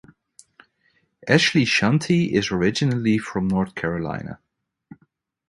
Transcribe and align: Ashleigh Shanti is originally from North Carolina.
Ashleigh 1.27 1.63
Shanti 1.67 2.31
is 2.31 2.49
originally 2.49 3.19
from 3.19 3.47
North 3.47 3.75
Carolina. 3.75 4.39